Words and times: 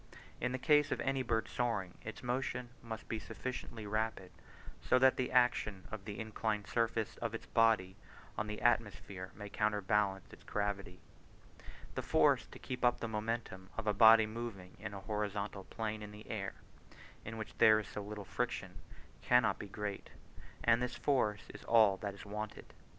In 0.39 0.51
the 0.51 0.57
case 0.57 0.91
of 0.91 0.99
any 1.01 1.21
bird 1.21 1.47
soaring, 1.47 1.93
its 2.03 2.23
motion 2.23 2.69
must 2.81 3.07
be 3.07 3.19
sufficiently 3.19 3.85
rapid 3.85 4.31
so 4.81 4.97
that 4.97 5.15
the 5.15 5.31
action 5.31 5.87
of 5.91 6.05
the 6.05 6.19
inclined 6.19 6.65
surface 6.65 7.17
of 7.17 7.35
its 7.35 7.45
body 7.45 7.95
on 8.35 8.47
the 8.47 8.63
atmosphere 8.63 9.31
may 9.35 9.47
counterbalance 9.47 10.33
its 10.33 10.43
gravity. 10.43 11.01
The 11.93 12.01
force 12.01 12.47
to 12.47 12.57
keep 12.57 12.83
up 12.83 12.99
the 12.99 13.07
momentum 13.07 13.69
of 13.77 13.85
a 13.85 13.93
body 13.93 14.25
moving 14.25 14.75
in 14.79 14.95
a 14.95 15.01
horizontal 15.01 15.65
plane 15.65 16.01
in 16.01 16.09
the 16.11 16.27
air 16.27 16.55
(in 17.23 17.37
which 17.37 17.55
there 17.59 17.79
is 17.79 17.87
so 17.87 18.01
little 18.01 18.25
friction) 18.25 18.79
cannot 19.21 19.59
be 19.59 19.67
great, 19.67 20.09
and 20.63 20.81
this 20.81 20.95
force 20.95 21.43
is 21.53 21.63
all 21.65 21.97
that 21.97 22.15
is 22.15 22.25
wanted. 22.25 22.73